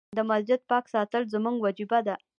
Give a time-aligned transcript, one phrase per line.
[0.17, 2.15] د مسجد پاک ساتل زموږ وجيبه ده.